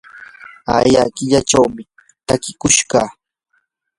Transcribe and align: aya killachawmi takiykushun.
aya 0.77 1.03
killachawmi 1.15 1.83
takiykushun. 2.27 2.93